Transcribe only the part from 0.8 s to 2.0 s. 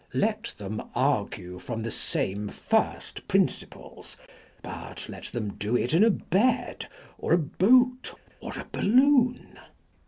argue from the